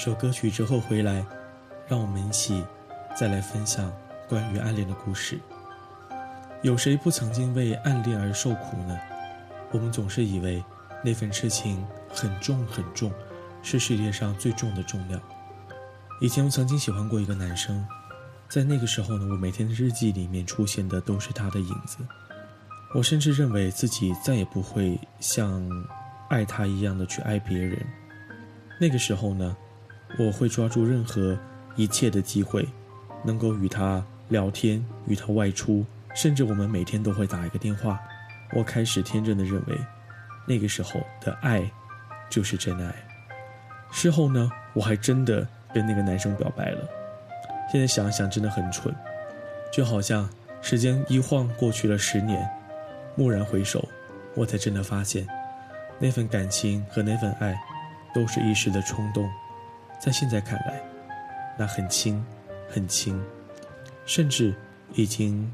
[0.05, 1.25] 首歌曲之后回来
[1.87, 2.63] 让我们一起
[3.19, 3.91] 再来分享
[4.29, 5.39] 关于暗恋的故事。
[6.61, 8.95] 有谁不曾经为暗恋而受苦呢？
[9.71, 10.63] 我们总是以为
[11.03, 13.11] 那份痴情很重很重
[13.63, 15.19] 是世界上最重的重量。
[16.21, 17.83] 以前我曾经喜欢过一个男生
[18.47, 21.97] 在那个时候呢我每天的日记里面出现的都是他的影子。
[22.93, 25.67] 我甚至认为自己再也不会像
[26.29, 27.83] 爱他一样的去爱别人。
[28.79, 29.57] 那个时候呢
[30.17, 31.37] 我会抓住任何
[31.75, 32.67] 一切的机会，
[33.23, 37.99] 能够与他聊天，与他外出，甚至我们每天都会打一个电话。
[38.53, 39.77] 我开始天真的认为，
[40.47, 41.69] 那个时候的爱
[42.29, 42.93] 就是真爱。
[43.91, 46.87] 事后呢，我还真的跟那个男生表白了。
[47.71, 48.93] 现在想想真的很蠢，
[49.73, 50.29] 就好像
[50.61, 52.47] 时间一晃过去了十年。
[53.17, 53.87] 蓦然回首，
[54.35, 55.27] 我才真的发现，
[55.99, 57.57] 那份感情和那份爱，
[58.13, 59.29] 都是一时的冲动。
[59.99, 60.81] 在现在看来，
[61.57, 62.23] 那很轻，
[62.69, 63.21] 很轻，
[64.05, 64.53] 甚至
[64.93, 65.51] 已经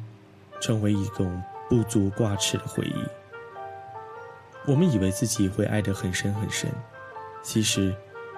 [0.59, 3.03] 成为一种不足挂齿的回忆。
[4.65, 6.69] 我们以为自己会爱得很深很深，
[7.41, 7.95] 其实，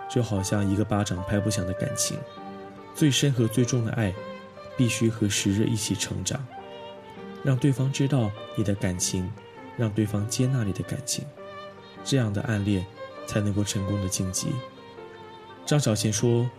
[0.10, 2.18] 就好像一个巴掌拍不响的感情，
[2.94, 4.14] 最深和最重的爱，
[4.78, 6.46] 必须和时日一起成长。
[7.44, 9.30] 让对方知道你的感情，
[9.76, 11.26] 让对方接纳你的感情，
[12.06, 12.86] 这样的暗恋
[13.28, 14.48] 才能够成功的晋级。
[15.66, 16.50] 张小娴说：“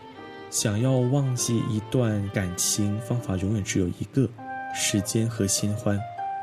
[0.50, 4.28] 想要忘记一段感情，方法永远只有一个：
[4.74, 6.00] 时间和新欢。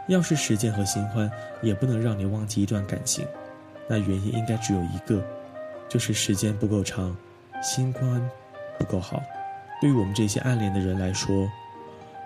[0.08, 1.30] 要是时间和新欢
[1.62, 3.26] 也不能让你忘记一段感情，
[3.88, 5.24] 那原因应该只有一个，
[5.90, 7.16] 就是时间不够长，
[7.64, 8.30] 新欢
[8.78, 9.22] 不够好。
[9.80, 11.50] 对于我们这些暗恋的人来说，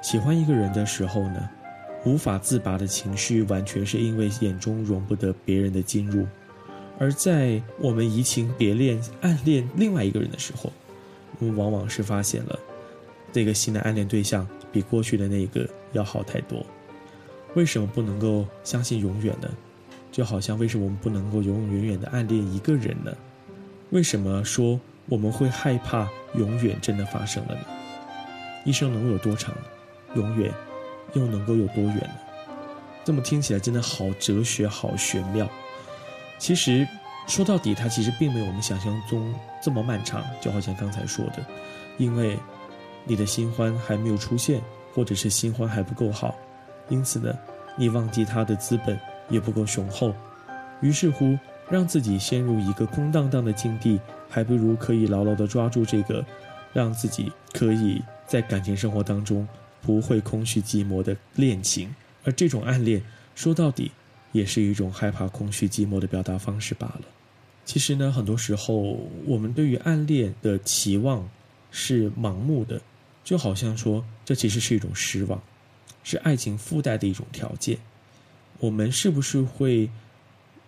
[0.01, 1.49] 喜欢一个人的时候呢？”
[2.05, 6.23] 无法自拔的情绪，完全是因为眼中容不得别人的进入；
[6.97, 10.71] 而在我们移情别恋、暗恋另外一个人的时候，
[11.39, 12.59] 我们往往是发现了
[13.33, 16.65] 那个新的暗恋对象比过去的那个要好太多。
[17.53, 19.49] 为什么不能够相信永远呢？
[20.11, 23.15] 就好像为什么我们不能够永永远远的暗恋一个人呢？
[23.91, 27.61] 为什么说我们会害怕永远真的发生了呢？
[28.63, 29.53] 一生能有多长？
[30.15, 30.53] 永远。
[31.13, 32.15] 又能够有多远呢？
[33.05, 35.49] 这么听起来真的好哲学，好玄妙。
[36.37, 36.87] 其实
[37.27, 40.23] 说到底，它其实并没有我们想象中这么漫长。
[40.41, 41.45] 就好像刚才说的，
[41.97, 42.37] 因为
[43.03, 44.61] 你的新欢还没有出现，
[44.93, 46.35] 或者是新欢还不够好，
[46.89, 47.33] 因此呢，
[47.77, 50.13] 你忘记他的资本也不够雄厚。
[50.81, 51.37] 于是乎，
[51.69, 56.25] 让自己陷入一个空荡荡的境地，还不如可以牢牢地抓住这个，
[56.73, 59.47] 让自己可以在感情生活当中。
[59.81, 61.93] 不会空虚寂寞的恋情，
[62.23, 62.99] 而这种暗恋
[63.35, 63.91] 说到底
[64.35, 67.01] 也是一种害怕空虚寂寞的表达方式罢了。
[67.63, 71.25] 其实呢，很多时候我们对于暗恋的期望
[71.71, 72.81] 是盲目的，
[73.23, 75.41] 就好像说这其实是一种失望，
[76.03, 77.77] 是爱情附带的一种条件。
[78.59, 79.89] 我们是不是会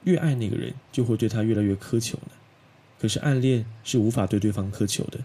[0.06, 2.32] 越爱那个人，就会对他越来越苛求呢？
[3.00, 5.20] 可是暗恋是无法对对方苛求的，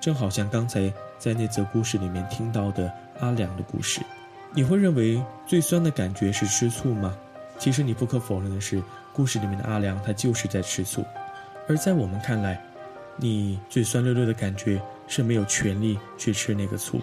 [0.00, 2.90] 正好像刚才在那则故事里面听到的。
[3.20, 4.00] 阿良的故事，
[4.54, 7.18] 你会认为最酸的感觉是吃醋吗？
[7.58, 11.04] 其实你不可否认的是，故事里面的阿良他就是在吃醋，
[11.68, 12.62] 而在我们看来，
[13.16, 17.00] 你最酸溜溜的感觉是没有权利去吃那个醋，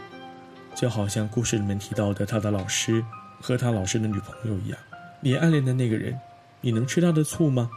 [0.73, 3.03] 就好像故事里面提到的他的老师
[3.41, 4.79] 和他老师的女朋友一样，
[5.19, 6.17] 你暗恋的那个人，
[6.61, 7.69] 你能吃他的醋吗？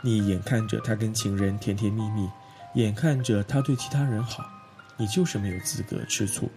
[0.00, 2.28] 你眼看着他跟情人甜甜蜜蜜，
[2.74, 4.44] 眼看着他对其他人好，
[4.96, 6.50] 你就是没有资格吃醋。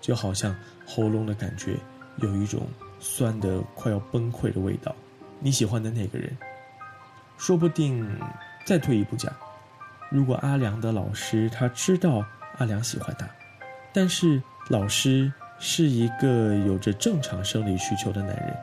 [0.00, 0.54] 就好像
[0.86, 1.76] 喉咙的感觉
[2.16, 2.66] 有一种
[3.04, 4.96] 酸的快要崩溃的味道。
[5.38, 6.34] 你喜欢的那个人，
[7.36, 8.10] 说不定
[8.64, 9.30] 再退一步讲，
[10.10, 12.24] 如果阿良的老师他知道
[12.56, 13.28] 阿良喜欢他，
[13.92, 18.56] 但是老师是一个有着正常生理需求的男人，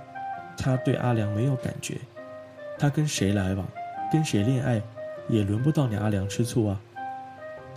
[0.58, 2.00] 他对阿良没有感觉，
[2.80, 3.68] 他跟谁来往，
[4.12, 4.82] 跟谁恋爱，
[5.30, 6.82] 也轮不到你阿良吃醋啊。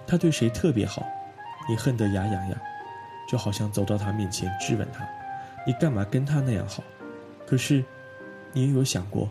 [0.06, 1.06] 他对谁特别好，
[1.68, 2.58] 你恨得牙痒痒。
[3.26, 5.02] 就好像走到他面前质问他
[5.66, 6.82] ：“你干嘛跟他那样好？”
[7.46, 7.84] 可是，
[8.52, 9.28] 你有想过，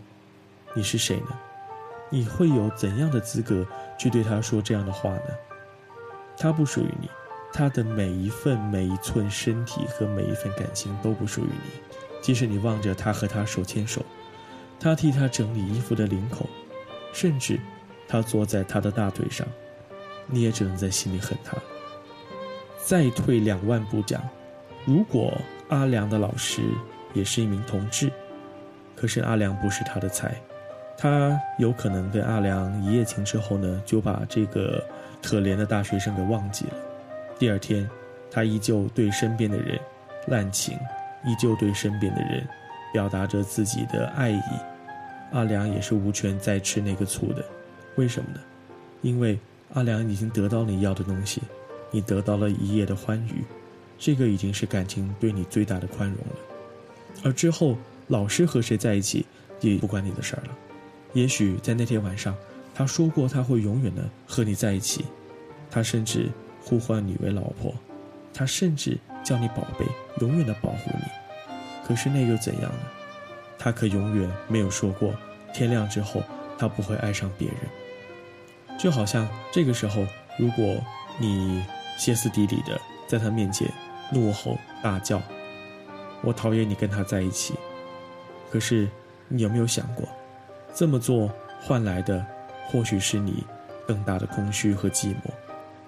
[0.74, 1.38] 你是谁呢？
[2.10, 3.66] 你会有怎样的资格
[3.98, 5.26] 去对他说这样的话呢？
[6.36, 7.08] 他不属于你，
[7.52, 11.70] 他的每一份每一寸身体和每一份感情都不属于你。
[12.20, 14.04] 即使你望着他和他手牵手，
[14.78, 16.48] 他替他整理衣服的领口，
[17.12, 17.58] 甚至
[18.06, 19.46] 他坐在他的大腿上，
[20.26, 21.56] 你也只能在心里恨他。
[22.84, 24.22] 再退两万步讲，
[24.84, 25.32] 如果
[25.68, 26.62] 阿良的老师
[27.12, 28.10] 也是一名同志，
[28.94, 30.34] 可是阿良不是他的菜，
[30.96, 34.84] 他有可能跟阿良一夜情之后呢，就把这个
[35.22, 36.74] 可怜的大学生给忘记了。
[37.38, 37.88] 第二天，
[38.30, 39.78] 他依旧对身边的人
[40.26, 40.78] 滥情，
[41.24, 42.46] 依旧对身边的人
[42.92, 44.42] 表达着自己的爱意。
[45.32, 47.44] 阿良也是无权再吃那个醋的，
[47.96, 48.40] 为什么呢？
[49.02, 49.38] 因为
[49.72, 51.42] 阿良已经得到你要的东西。
[51.90, 53.44] 你得到了一夜的欢愉，
[53.98, 56.36] 这个已经是感情对你最大的宽容了。
[57.22, 57.76] 而之后，
[58.08, 59.24] 老师和谁在一起
[59.60, 60.56] 也不关你的事儿了。
[61.12, 62.34] 也许在那天晚上，
[62.74, 65.04] 他说过他会永远的和你在一起，
[65.70, 66.28] 他甚至
[66.62, 67.72] 呼唤你为老婆，
[68.32, 69.86] 他甚至叫你宝贝，
[70.20, 71.04] 永远的保护你。
[71.86, 72.80] 可是那又怎样呢？
[73.58, 75.14] 他可永远没有说过，
[75.54, 76.22] 天亮之后
[76.58, 77.56] 他不会爱上别人。
[78.78, 80.04] 就好像这个时候，
[80.36, 80.76] 如果
[81.18, 81.62] 你
[81.96, 82.78] 歇斯底里的
[83.14, 83.72] 在他面前
[84.10, 85.22] 怒吼大叫，
[86.20, 87.54] 我讨厌你跟他在一起。
[88.50, 88.88] 可是
[89.28, 90.08] 你有没有想过，
[90.74, 92.26] 这么做换来的
[92.66, 93.44] 或许是你
[93.86, 95.30] 更大的空虚和寂寞，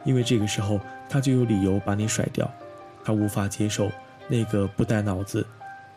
[0.04, 2.48] 因为这个时候他就有理由把你甩掉，
[3.04, 3.90] 他无法接受
[4.28, 5.44] 那个不带脑子、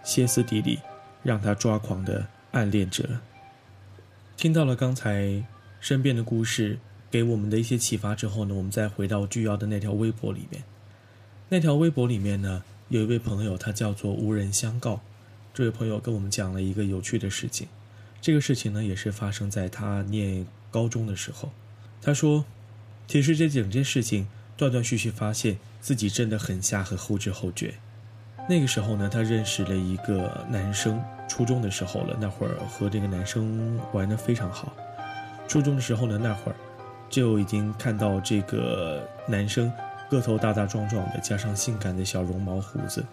[0.01, 0.79] 歇斯底里
[1.21, 3.07] 让他抓狂的暗恋者。
[4.35, 5.43] 听到了刚才
[5.79, 6.79] 身边的故事。
[7.11, 10.63] 给我们的一些启发之后呢，我们再回到巨妖的那条微博里面。
[11.51, 15.01] 那条微博里面呢，有一位朋友，他叫做无人相告。
[15.51, 17.67] 这位朋友跟我们讲了一个有趣的事情。
[18.21, 21.51] 这个事情呢，也是发生在他念高中的时候。
[22.03, 22.45] 他说，
[23.07, 27.73] 其实这整件事情断断续续，发现自己真的很瞎和后知后觉。
[28.47, 32.15] 那个时候呢，他认识了一个男生，初中的时候了。
[32.21, 34.71] 那会儿和这个男生玩的非常好。
[35.47, 36.55] 初中的时候呢，那会儿。
[37.09, 39.73] 就已经看到这个男生
[40.09, 43.05] 个头大大壮壮的，加上性感的小绒毛胡子，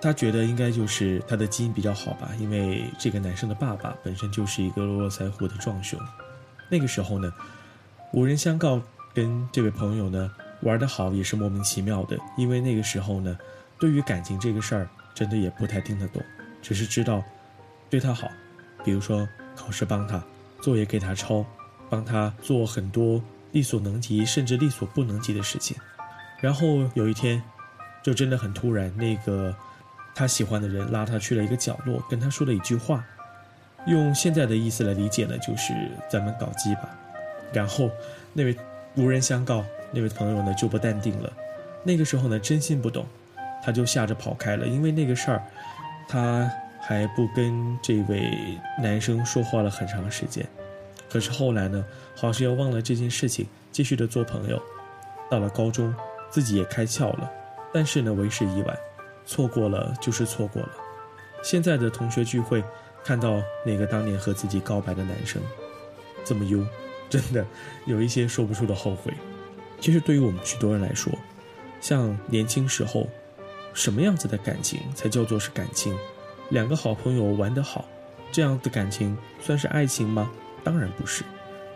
[0.00, 5.98] 他觉得应该就是他的基因比较好吧，因为这个男生的爸爸本身就是一个络腮胡的壮熊。
[6.68, 7.32] 那个时候呢，
[8.12, 8.80] 无人相告，
[9.12, 10.30] 跟这位朋友呢
[10.62, 13.36] 玩得好也是莫名其妙的，因为那个时候呢，
[13.78, 16.22] 对于感情这个事儿真的也不太听得懂，
[16.62, 17.22] 只是知道
[17.88, 18.28] 对他好，
[18.84, 20.22] 比如说考试帮他，
[20.60, 21.44] 作业给他抄。
[21.90, 25.76] 帮他做很多力所能及甚至力所不能及的事情，
[26.40, 27.42] 然后有一天，
[28.02, 29.54] 就真的很突然，那个
[30.14, 33.04] 他喜欢的人拉他去了一个角落，跟他说了一句话，
[33.86, 35.74] 用现在的意思来理解呢，就是
[36.10, 36.88] 咱们搞基吧。
[37.52, 37.90] 然后
[38.32, 38.56] 那位
[38.96, 41.32] 无人相告那位朋友呢就不淡定了，
[41.84, 43.06] 那个时候呢真心不懂，
[43.62, 45.42] 他就吓着跑开了，因为那个事儿，
[46.08, 46.50] 他
[46.80, 48.32] 还不跟这位
[48.82, 50.46] 男生说话了很长时间。
[51.10, 51.84] 可是后来呢，
[52.16, 54.62] 好像又忘了这件事情，继续的做朋友。
[55.30, 55.94] 到了高中，
[56.30, 57.30] 自己也开窍了，
[57.72, 58.78] 但是呢，为时已晚，
[59.26, 60.70] 错过了就是错过了。
[61.42, 62.62] 现在的同学聚会，
[63.04, 65.42] 看到那个当年和自己告白的男生，
[66.24, 66.64] 这么优，
[67.08, 67.44] 真的
[67.86, 69.12] 有一些说不出的后悔。
[69.80, 71.12] 其实对于我们许多人来说，
[71.80, 73.08] 像年轻时候，
[73.72, 75.96] 什么样子的感情才叫做是感情？
[76.50, 77.84] 两个好朋友玩得好，
[78.30, 80.30] 这样的感情算是爱情吗？
[80.62, 81.24] 当然不是，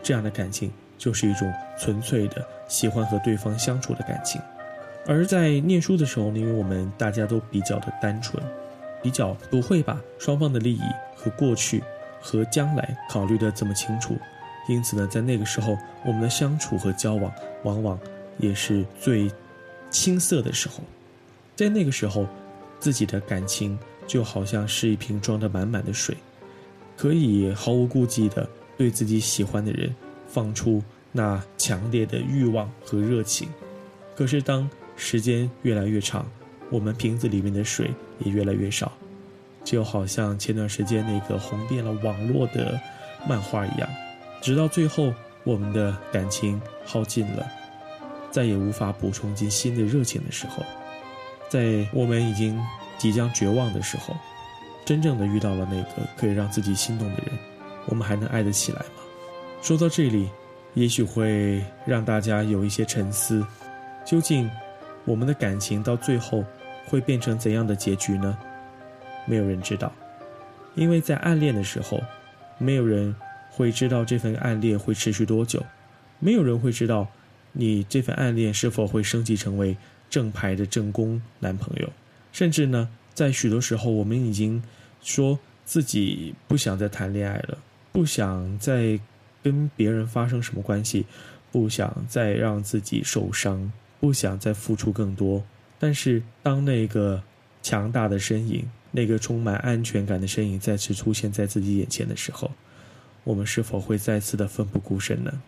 [0.02, 4.40] 这样的感情就是一种纯粹的喜欢和对方相处的感情。
[5.06, 8.42] 而在念书的时候，因为我们大家都比较的单纯，
[9.02, 10.82] 比较不会把双方的利益
[11.14, 11.82] 和过去
[12.20, 14.16] 和将来考虑的这么清楚，
[14.68, 17.32] 因此呢，在那个时候，我们的相处和交往
[17.64, 17.98] 往往
[18.38, 19.30] 也是最
[19.90, 20.80] 青涩的时候。
[21.54, 22.26] 在那个时候，
[22.80, 26.16] 自己的感情就好像是一瓶装得满满的水，
[26.96, 28.48] 可以毫无顾忌的。
[28.76, 29.94] 对自己喜欢的人，
[30.34, 33.48] 放出那强烈的欲望和热情。
[34.16, 36.26] 可是当时间越来越长，
[36.70, 38.90] 我们瓶子里面的水也越来越少，
[39.62, 42.80] 就好像前段时间那个红遍了网络的
[43.28, 43.88] 漫画一样。
[44.42, 47.46] 直到最后，我们的感情耗尽了，
[48.32, 50.64] 再也无法补充进新的热情的时候，
[51.48, 52.60] 在我们已经
[52.98, 54.16] 即将绝望的时候，
[54.84, 57.38] 真正的遇到了那个可以让自己心动的人。
[57.86, 59.03] 我们还能爱得起来吗？
[59.64, 60.28] 说到这里，
[60.74, 63.42] 也许会让大家有一些沉思：
[64.04, 64.50] 究竟
[65.06, 66.44] 我们的感情到最后
[66.86, 68.36] 会变成怎样的结局呢？
[69.24, 69.90] 没有人知道，
[70.74, 71.98] 因为在暗恋的时候，
[72.58, 73.16] 没有人
[73.50, 75.64] 会知道这份暗恋会持续多久，
[76.18, 77.08] 没有人会知道
[77.52, 79.74] 你这份暗恋是否会升级成为
[80.10, 81.90] 正牌的正宫男朋友，
[82.32, 84.62] 甚至呢，在许多时候，我们已经
[85.02, 87.56] 说自己不想再谈恋爱了。
[87.92, 88.98] 不想再
[89.44, 91.04] 跟别人发生什么关系，
[91.52, 93.70] 不想再让自己受伤，
[94.00, 95.44] 不想再付出更多。
[95.78, 97.22] 但是，当那个
[97.62, 102.50] 强大的身影，那个充满安全感的身影再次出现在自己眼前的时候，
[103.22, 105.42] 我们是否会再次的奋不顾身呢？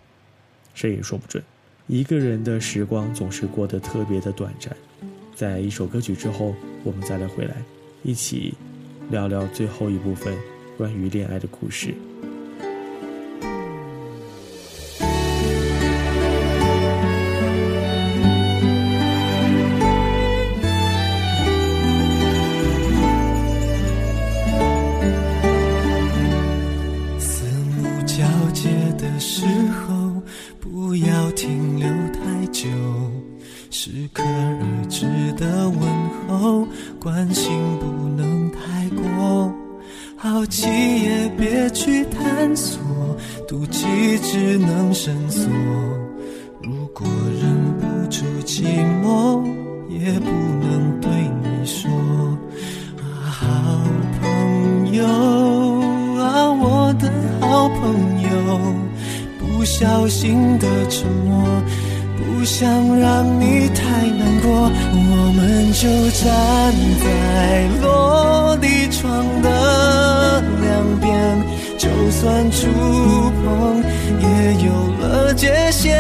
[0.75, 1.43] 谁也说不准。
[1.87, 4.77] 一个人的时光总是过得特别的短暂。
[5.35, 7.57] 在一首歌曲之后，我们再来回来，
[8.03, 8.55] 一起
[9.11, 10.37] 聊聊最后一部分
[10.77, 11.95] 关于恋爱的故事。
[31.77, 32.69] 留太久。
[33.71, 35.07] 适可而止
[35.37, 35.81] 的问
[36.27, 36.67] 候，
[37.01, 39.53] 关心不能太过。
[40.17, 42.81] 好奇也别去探索，
[43.47, 43.87] 妒忌
[44.23, 45.45] 只能深锁。
[46.63, 47.07] 如果
[47.41, 48.65] 忍不住寂
[49.03, 49.45] 寞，
[49.89, 50.31] 也不
[59.79, 61.63] 小心的沉默，
[62.17, 62.67] 不想
[62.99, 66.25] 让你太难过，我们就站
[67.05, 67.07] 在
[67.83, 71.07] 落地窗的两边，
[71.77, 72.67] 就算触
[73.37, 73.85] 碰
[74.19, 74.25] 也
[74.65, 75.95] 有了界限。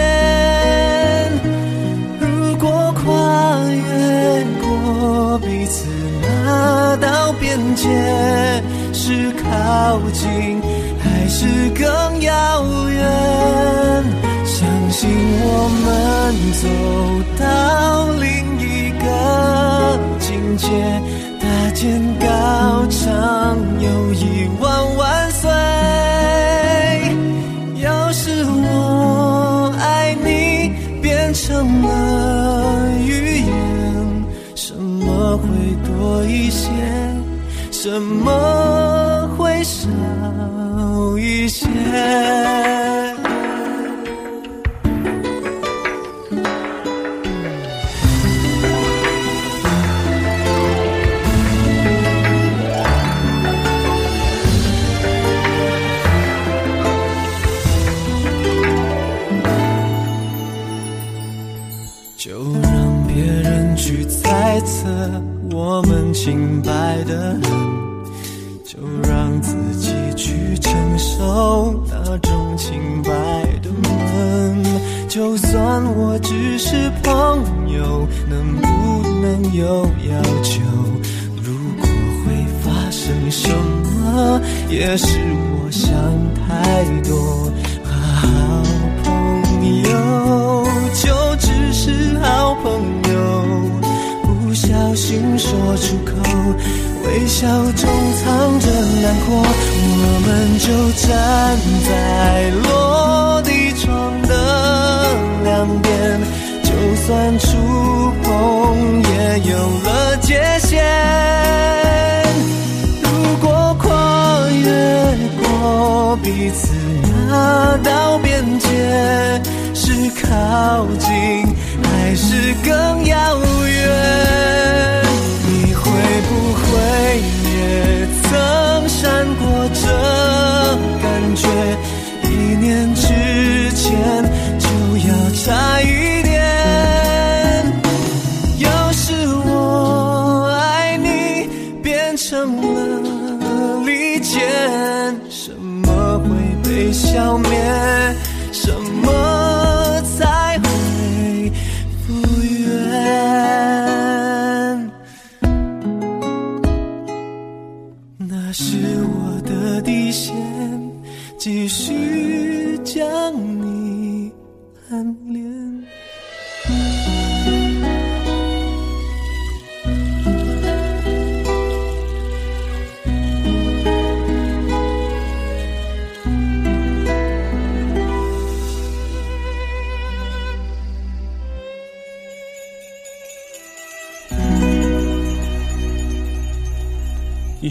[2.18, 5.84] 如果跨越过彼此
[6.22, 7.84] 那道边界，
[8.94, 10.62] 是靠近
[11.38, 11.84] 是更
[12.22, 13.04] 遥远？
[14.46, 15.06] 相信
[15.42, 16.64] 我们走
[17.38, 17.44] 到
[18.12, 18.24] 另
[18.58, 18.64] 一
[19.04, 19.04] 个
[20.18, 20.66] 境界，
[21.38, 22.26] 搭建高
[22.88, 23.12] 墙，
[23.82, 25.50] 友谊万万岁。
[27.82, 30.72] 要是我爱你
[31.02, 34.24] 变成了语言，
[34.54, 35.44] 什么会
[35.86, 36.64] 多一些？
[37.70, 38.32] 什么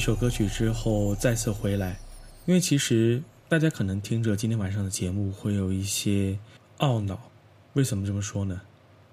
[0.06, 1.98] 首歌曲之后再次回来，
[2.46, 6.38] 因为其实大家可能听着今天晚上的节目会有一些
[6.78, 7.20] 懊恼，
[7.74, 8.62] 为什么这么说呢？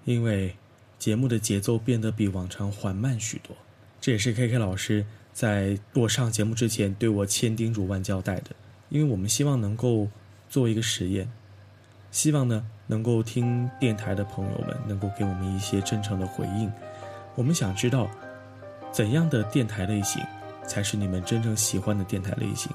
[0.05, 0.55] 因为
[0.99, 3.57] 节目的节奏变得比往常缓慢许多，
[3.99, 8.51] 这也是 K K 老师在我上节目之前对我千叮嘱万交代的，
[8.89, 10.07] 因为我们希望能够
[10.47, 11.27] 做一个实验，
[12.11, 16.71] 希望呢能够听电台的朋友们能够给我们一些真诚的回应，
[17.33, 18.07] 我们想知道
[18.91, 20.23] 怎样的电台类型。
[20.67, 22.71] 才是你们真正喜欢的电台类型，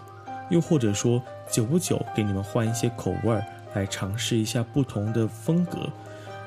[0.51, 5.89] 又或者说，久不久给你们换一些口味儿，来尝试一下不同的风格，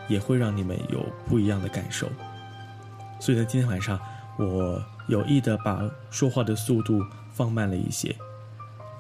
[0.08, 2.08] 也会让你们有不一样的感受。
[3.20, 4.00] 所以呢，今天晚上
[4.38, 8.16] 我有意的把说话的速度放慢了一些，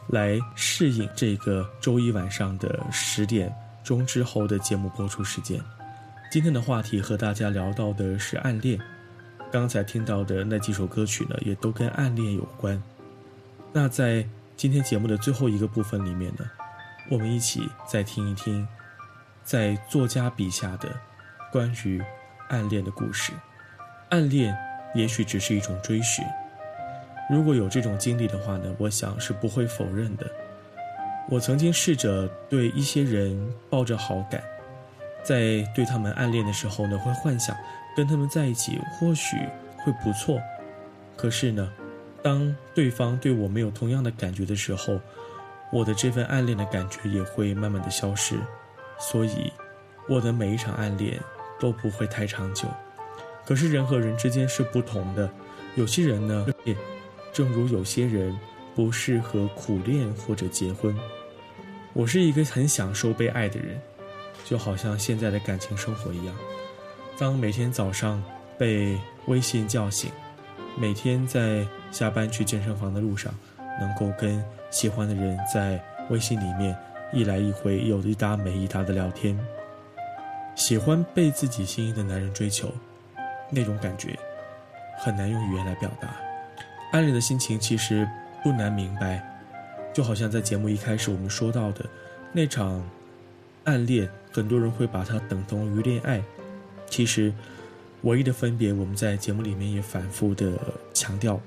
[0.07, 5.59] 来适应这个周一晚上的十点钟之后的节目播出时间。
[6.31, 8.79] 今天的话题和大家聊到的是暗恋。
[9.51, 12.81] 刚才听到的那几首歌曲呢，也都跟暗恋有关。
[13.73, 14.25] 那在
[14.55, 16.45] 今天节目的最后一个部分里面呢，
[17.09, 18.65] 我们一起再听一听，
[19.43, 20.89] 在作家笔下的
[21.51, 22.01] 关于
[22.47, 23.33] 暗恋的故事。
[24.09, 24.57] 暗恋
[24.95, 26.23] 也许只是一种追寻。
[27.29, 30.25] 如果有这种经历的话呢，我想是不会否认的。
[31.29, 34.41] 我曾经试着对一些人抱着好感，
[35.23, 37.55] 在对他们暗恋的时候呢，会幻想
[37.95, 39.37] 跟他们在一起或许
[39.79, 40.39] 会不错。
[41.15, 41.71] 可是呢，
[42.23, 44.99] 当对方对我没有同样的感觉的时候，
[45.71, 48.35] 我的这份暗恋的感觉也会慢慢的消失。
[48.99, 49.51] 所以，
[50.07, 51.19] 我的每一场暗恋
[51.59, 52.67] 都不会太长久。
[53.45, 55.29] 可是人和人之间是不同的，
[55.75, 56.75] 有些人呢，也
[57.33, 58.37] 正如有些人
[58.75, 60.95] 不适合苦恋或者结婚。
[61.93, 63.81] 我是一个很享受被爱的人，
[64.45, 66.35] 就好像现在的感情生活一样。
[67.21, 68.19] 当每天早上
[68.57, 70.09] 被微信叫醒，
[70.75, 73.31] 每天在下班去健身房的路上，
[73.79, 76.75] 能够跟喜欢的人在微信里面
[77.13, 79.39] 一来一回，有一搭没一搭的聊天，
[80.55, 82.71] 喜欢被自己心仪的男人追求，
[83.51, 84.17] 那种感觉
[84.97, 86.15] 很难用语言来表达。
[86.91, 88.09] 暗恋的心情其实
[88.41, 89.23] 不难明白。
[89.93, 91.85] 就好像在节目一开始我们说到的
[92.33, 92.83] 那场
[93.65, 96.19] 暗恋，很多人会把它等同于恋爱。
[96.91, 97.33] 其实，
[98.01, 100.59] 唯一的分别，我们在节目里面也反复的
[100.93, 101.39] 强调，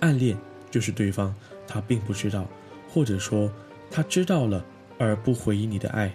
[0.00, 0.36] 暗恋
[0.70, 1.34] 就是对方
[1.66, 2.46] 他并不知道，
[2.90, 3.50] 或者说
[3.90, 4.62] 他知道了
[4.98, 6.12] 而不回应你的爱。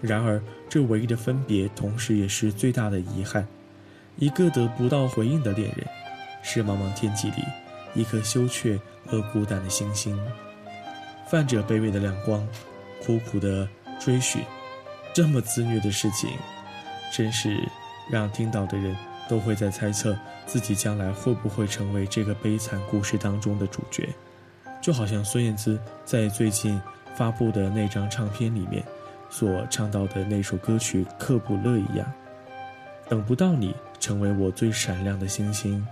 [0.00, 3.46] 然而，这唯一的分别，同时也是最大的遗憾。
[4.16, 5.86] 一个得不到回应的恋人，
[6.42, 7.44] 是茫茫天际里
[7.94, 10.18] 一颗羞怯而孤单的星星。
[11.28, 12.48] 泛着卑微的亮光，
[13.04, 13.68] 苦苦的
[14.00, 14.42] 追寻，
[15.12, 16.30] 这么自虐的事情，
[17.12, 17.54] 真是
[18.10, 18.96] 让听到的人
[19.28, 24.08] 都会在猜测自己将来会不会成为这个悲惨故事当中的主角。
[24.82, 26.80] 就好像孙燕姿在最近
[27.14, 28.82] 发布的那张唱片里面
[29.28, 32.12] 所唱到的那首歌曲《克卜勒》一样，
[33.08, 35.86] 等不到你成为我最闪亮的星星，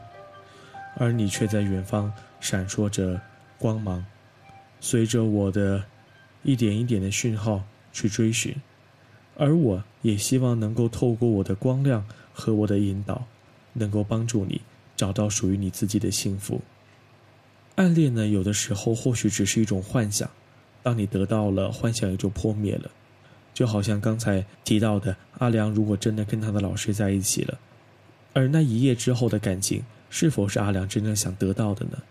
[0.96, 3.20] 而你却在远方闪烁着
[3.58, 4.04] 光芒。
[4.80, 5.84] 随着我的
[6.42, 7.62] 一点一点的讯号
[7.92, 8.56] 去追寻，
[9.38, 13.26] 而我也希望能够透过我的光亮和我的引导，
[13.72, 14.60] 能够帮助你
[14.94, 16.60] 找到属于你自己的幸福。
[17.76, 20.28] 暗恋呢，有的时候或许只是一种幻想，
[20.82, 22.90] 当你得到了，幻想也就破灭了。
[23.54, 27.58] 就好像刚才提到的，阿良如果真的跟他的老师在一起了，
[28.34, 32.02] 而那一夜之后的感情，是否是阿良真正想得到的呢？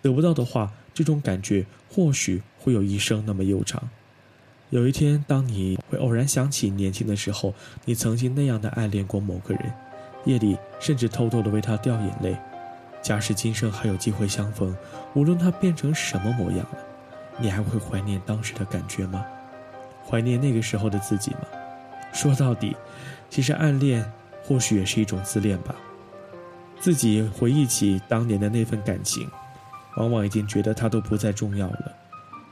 [0.00, 0.72] 得不到的话。
[0.94, 3.90] 这种感觉或许会有一生那么悠长。
[4.74, 7.54] 有一天，当你会偶然想起年轻的时候，
[7.84, 9.72] 你曾经那样的暗恋过某个人，
[10.24, 12.36] 夜里甚至偷偷的为他掉眼泪。
[13.00, 14.76] 假使今生还有机会相逢，
[15.14, 16.78] 无论他变成什么模样了，
[17.38, 19.24] 你还会怀念当时的感觉吗？
[20.04, 21.42] 怀念那个时候的自己吗？
[22.12, 22.76] 说到底，
[23.30, 24.04] 其实暗恋
[24.42, 25.72] 或许也是一种自恋吧。
[26.80, 29.30] 自己回忆起当年的那份感情。
[29.98, 31.92] 往往已经觉得它都不再重要了，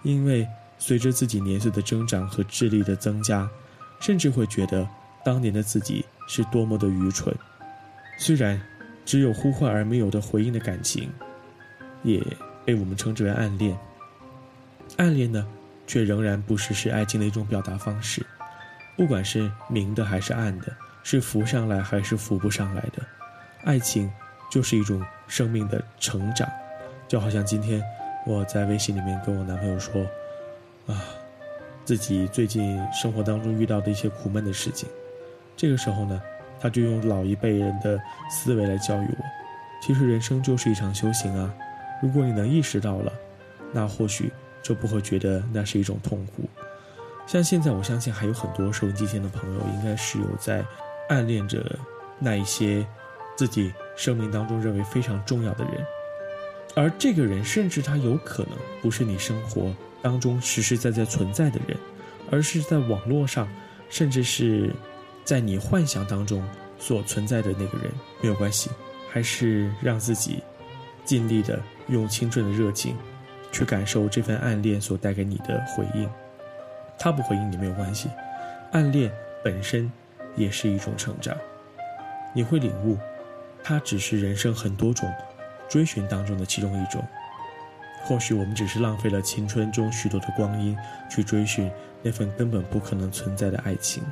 [0.04, 0.46] 因为
[0.84, 3.48] 随着自己年岁的增长和智力的增加，
[4.00, 4.84] 甚至会觉得
[5.24, 7.32] 当年的自己是多么的愚蠢。
[8.18, 8.60] 虽然
[9.04, 11.08] 只有呼唤而没有的回应的感情，
[12.02, 12.20] 也
[12.64, 13.78] 被我们称之为暗恋。
[14.96, 15.46] 暗恋呢，
[15.86, 18.26] 却仍然不失是爱情的一种表达方式，
[18.96, 23.06] 不管是明的还是暗的，是浮上来还是浮不上来的，
[23.62, 24.10] 爱情
[24.50, 26.50] 就是一种生命的成长。
[27.06, 27.80] 就好像今天
[28.26, 30.04] 我在微信里面跟我男朋友说，
[30.86, 31.04] 啊，
[31.84, 34.88] 自己最近生活当中遇到的一些苦闷的事情，
[35.56, 36.20] 这个时候呢，
[36.60, 39.24] 他就用老一辈人的思维来教育我，
[39.80, 41.52] 其实人生就是一场修行啊，
[42.02, 43.12] 如果你能意识到了，
[43.72, 46.42] 那或许就不会觉得那是一种痛苦。
[47.26, 50.64] 像现在，我相信还有很多收音机前的朋友，应该是有在
[51.08, 51.64] 暗恋着
[52.18, 52.84] 那一些
[53.36, 55.74] 自己生命当中认为非常重要的人。
[56.74, 58.52] 而这个人，甚至他有可能
[58.82, 59.72] 不是你生活
[60.02, 61.76] 当中实实在在存在的人，
[62.30, 63.48] 而是在网络上，
[63.88, 64.74] 甚至是
[65.24, 66.46] 在你幻想当中
[66.78, 67.90] 所存在的那个人。
[68.20, 68.70] 没有关系，
[69.10, 70.42] 还是让自己
[71.04, 72.96] 尽力的用青春的热情，
[73.52, 76.08] 去感受这份暗恋所带给你的回应。
[76.98, 78.08] 他不回应你没有关系，
[78.72, 79.90] 暗恋本身
[80.36, 81.36] 也是一种成长，
[82.34, 82.98] 你会领悟，
[83.62, 85.10] 它只是人生很多种。
[85.68, 87.02] 追寻当中的其中一种，
[88.04, 90.76] 或许我们只是浪费了青春中许多的光阴，
[91.10, 91.70] 去追寻
[92.02, 94.02] 那份根本不可能存在的爱情。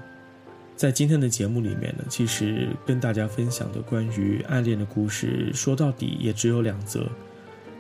[0.76, 7.06] 在今天的节目里面呢，其实跟大家分享的关于暗恋的故事，说到底也只有两则，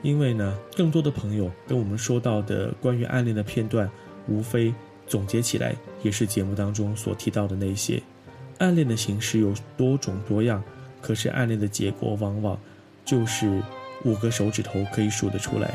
[0.02, 3.90] 因为呢，更多的朋友跟我们说到的关于暗恋的片段，
[4.28, 4.74] 无非
[5.06, 8.02] 总结起来也是节目当中所提到的那些。
[8.58, 10.62] 暗恋的形式有多种多样，
[11.00, 12.58] 可是暗恋的结果往往
[13.06, 13.62] 就是
[14.04, 15.70] 五个手指头可以数得出来。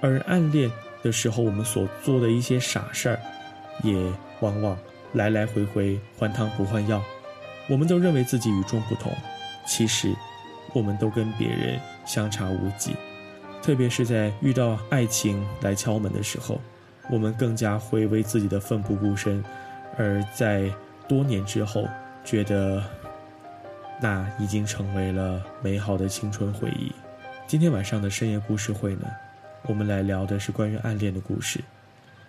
[0.00, 0.70] 而暗恋
[1.02, 3.20] 的时候，我们所做的一些傻事儿，
[3.82, 3.94] 也
[4.40, 4.78] 往往
[5.12, 7.02] 来来回回换汤不换药。
[7.68, 9.12] 我们都认为自己与众不同，
[9.66, 10.14] 其实
[10.72, 12.94] 我们都跟别人相差无几。
[13.60, 16.60] 特别是在遇到爱情来敲门的时候，
[17.10, 19.44] 我们更加会为自己的奋不顾身，
[19.98, 20.72] 而在
[21.06, 21.86] 多年之后，
[22.24, 22.82] 觉得
[24.00, 26.92] 那已经成为了美好的青春回忆。
[27.46, 29.06] 今天晚上的深夜故事会呢，
[29.62, 31.60] 我们来聊的是关于暗恋的故事，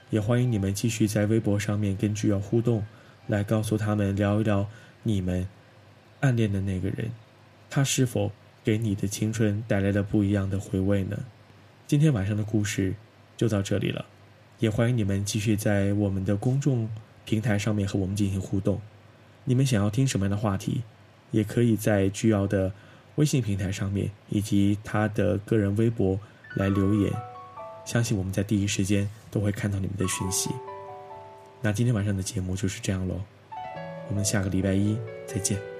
[0.09, 2.85] 也欢迎你们继续在微博上面跟剧友互动，
[3.27, 4.67] 来告诉他们聊一聊
[5.03, 5.47] 你们
[6.19, 7.11] 暗恋的那个人，
[7.69, 8.31] 他是否。
[8.61, 11.17] 给你的青春带来了不一样的回味呢。
[11.87, 12.93] 今天晚上的故事
[13.37, 14.05] 就到这里了，
[14.59, 16.87] 也欢迎你们继续在我们的公众
[17.25, 18.79] 平台上面和我们进行互动。
[19.45, 20.83] 你们想要听什么样的话题，
[21.31, 22.71] 也可以在巨要的
[23.15, 26.19] 微信平台上面以及他的个人微博
[26.55, 27.11] 来留言，
[27.85, 30.49] 相信我们在第一时间都会看到你们的讯息。
[31.61, 33.21] 那今天晚上的节目就是这样喽，
[34.09, 34.97] 我们下个礼拜一
[35.27, 35.78] 再见。